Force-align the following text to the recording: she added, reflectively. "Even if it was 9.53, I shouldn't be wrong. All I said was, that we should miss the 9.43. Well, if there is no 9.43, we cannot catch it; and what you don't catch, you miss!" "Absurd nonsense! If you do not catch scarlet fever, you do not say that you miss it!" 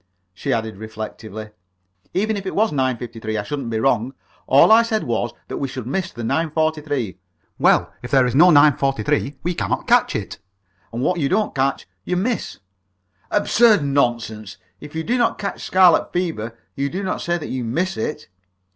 she 0.33 0.51
added, 0.51 0.77
reflectively. 0.77 1.51
"Even 2.11 2.35
if 2.35 2.47
it 2.47 2.55
was 2.55 2.71
9.53, 2.71 3.37
I 3.39 3.43
shouldn't 3.43 3.69
be 3.69 3.79
wrong. 3.79 4.15
All 4.47 4.71
I 4.71 4.81
said 4.81 5.03
was, 5.03 5.31
that 5.47 5.57
we 5.59 5.67
should 5.67 5.85
miss 5.85 6.11
the 6.11 6.23
9.43. 6.23 7.17
Well, 7.59 7.93
if 8.01 8.09
there 8.09 8.25
is 8.25 8.33
no 8.33 8.47
9.43, 8.47 9.35
we 9.43 9.53
cannot 9.53 9.85
catch 9.85 10.15
it; 10.15 10.39
and 10.91 11.03
what 11.03 11.19
you 11.19 11.29
don't 11.29 11.53
catch, 11.53 11.87
you 12.03 12.17
miss!" 12.17 12.57
"Absurd 13.29 13.83
nonsense! 13.83 14.57
If 14.79 14.95
you 14.95 15.03
do 15.03 15.19
not 15.19 15.37
catch 15.37 15.61
scarlet 15.61 16.11
fever, 16.11 16.57
you 16.73 16.89
do 16.89 17.03
not 17.03 17.21
say 17.21 17.37
that 17.37 17.49
you 17.49 17.63
miss 17.63 17.95
it!" 17.95 18.27